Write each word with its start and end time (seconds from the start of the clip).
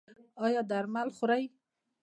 ایا 0.45 0.61
درمل 0.69 1.07
خورئ؟ 1.17 1.43